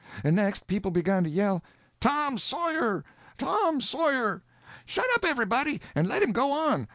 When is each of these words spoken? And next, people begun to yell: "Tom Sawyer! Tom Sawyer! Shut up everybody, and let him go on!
And 0.23 0.35
next, 0.35 0.65
people 0.65 0.89
begun 0.89 1.23
to 1.25 1.29
yell: 1.29 1.61
"Tom 1.99 2.39
Sawyer! 2.39 3.05
Tom 3.37 3.79
Sawyer! 3.79 4.41
Shut 4.87 5.05
up 5.13 5.23
everybody, 5.25 5.79
and 5.93 6.09
let 6.09 6.23
him 6.23 6.31
go 6.31 6.51
on! 6.71 6.87